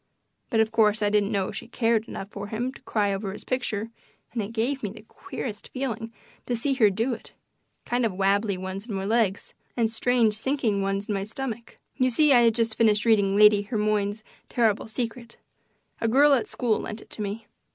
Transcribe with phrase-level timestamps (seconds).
[0.49, 3.43] But, of course, I didn't know she cared enough for him to cry over his
[3.43, 3.91] picture,
[4.33, 6.09] and it gave me the queerest feelings
[6.47, 7.33] to see her do it
[7.85, 11.77] kind of wabbly ones in my legs, and strange, sinking ones in my stomach.
[11.97, 15.37] You see, I had just finished reading Lady Hermione's Terrible Secret.
[15.99, 17.45] A girl at school lent it to me.